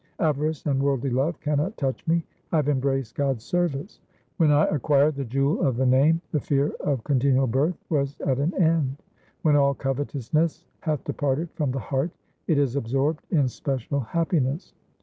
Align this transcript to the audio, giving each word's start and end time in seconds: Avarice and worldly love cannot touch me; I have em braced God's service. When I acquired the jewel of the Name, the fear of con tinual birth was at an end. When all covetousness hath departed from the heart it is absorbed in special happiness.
Avarice 0.19 0.65
and 0.65 0.81
worldly 0.81 1.11
love 1.11 1.39
cannot 1.41 1.77
touch 1.77 2.07
me; 2.07 2.23
I 2.51 2.55
have 2.55 2.67
em 2.67 2.79
braced 2.79 3.13
God's 3.13 3.43
service. 3.43 3.99
When 4.37 4.49
I 4.51 4.65
acquired 4.65 5.13
the 5.13 5.23
jewel 5.23 5.61
of 5.61 5.75
the 5.77 5.85
Name, 5.85 6.21
the 6.31 6.39
fear 6.39 6.69
of 6.79 7.03
con 7.03 7.19
tinual 7.19 7.51
birth 7.51 7.77
was 7.87 8.19
at 8.21 8.39
an 8.39 8.55
end. 8.55 8.97
When 9.43 9.55
all 9.55 9.75
covetousness 9.75 10.63
hath 10.79 11.03
departed 11.03 11.49
from 11.53 11.69
the 11.69 11.77
heart 11.77 12.09
it 12.47 12.57
is 12.57 12.75
absorbed 12.75 13.27
in 13.29 13.47
special 13.47 13.99
happiness. 13.99 14.73